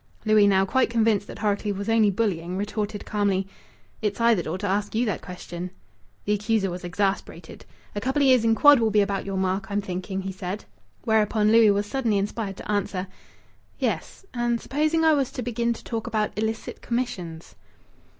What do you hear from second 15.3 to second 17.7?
to begin to talk about illicit commissions?"